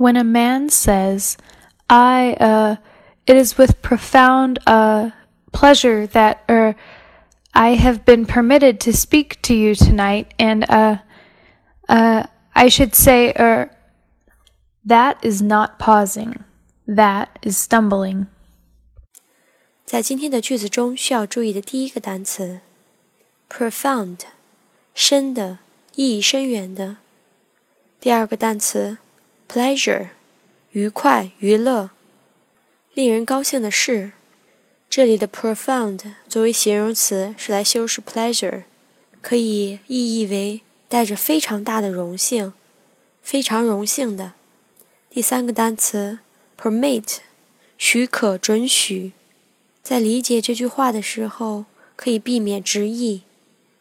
[0.00, 1.36] When a man says,
[1.88, 2.76] I, uh,
[3.26, 5.10] it is with profound, uh,
[5.52, 6.74] pleasure that, er,
[7.54, 10.98] I have been permitted to speak to you tonight, and, uh,
[11.88, 13.70] uh, I should say, er,
[14.84, 16.44] that is not pausing.
[16.86, 18.26] That is stumbling.
[19.84, 22.60] 在今天的句子中，需要注意的第一个单词，
[23.48, 24.20] profound，
[24.94, 25.58] 深的，
[25.94, 26.96] 意义深远的。
[27.98, 28.98] 第二个单词
[29.51, 30.07] ，pleasure，
[30.71, 31.89] 愉快、娱乐、
[32.93, 34.13] 令人高兴的事。
[34.89, 38.63] 这里的 profound 作为形容词是来修饰 pleasure，
[39.21, 42.53] 可以意译为带着非常大的荣幸、
[43.21, 44.33] 非常荣幸的。
[45.09, 46.19] 第三个单词
[46.57, 47.17] permit，
[47.77, 49.11] 许可、准许。
[49.83, 51.65] 在理解这句话的时候，
[51.97, 53.23] 可以避免直译，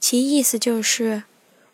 [0.00, 1.22] 其意思就是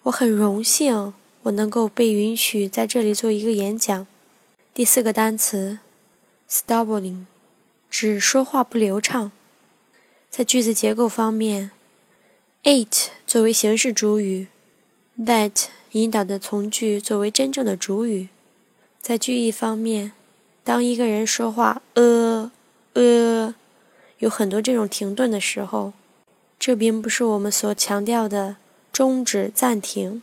[0.04, 1.14] 我很荣幸。
[1.42, 4.06] 我能够被允许在这里做一个演讲。
[4.74, 5.78] 第四个单词
[6.48, 7.24] ，stumbling，
[7.90, 9.32] 指说话不流畅。
[10.28, 11.70] 在句子结构方面
[12.62, 14.46] ，it 作为形式主语
[15.18, 18.28] ，that 引导的从句作为真正的主语。
[19.00, 20.12] 在句意方面，
[20.62, 22.52] 当一个人说话呃
[22.92, 23.54] 呃，
[24.18, 25.94] 有很多这种停顿的时候，
[26.58, 28.56] 这并不是我们所强调的
[28.92, 30.22] 终止、暂停。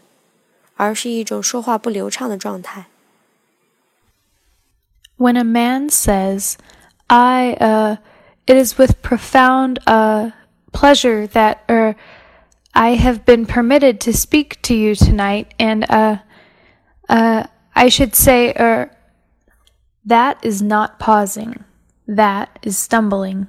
[0.77, 2.87] 而是一种说话不流畅的状态。
[5.17, 6.55] When a man says,
[7.07, 7.99] "I, uh,
[8.47, 10.33] it is with profound, uh,
[10.73, 11.95] pleasure that, er,
[12.73, 16.19] I have been permitted to speak to you tonight," and, uh,
[17.09, 18.91] uh, I should say, er,
[20.05, 21.65] that is not pausing.
[22.09, 23.47] That is stumbling.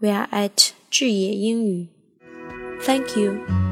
[0.00, 1.88] We are at 智野英语.
[2.80, 3.67] Thank you.